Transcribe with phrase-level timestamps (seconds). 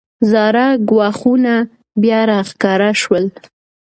[0.31, 1.53] زاړه ګواښونه
[2.01, 3.25] بیا راښکاره شول.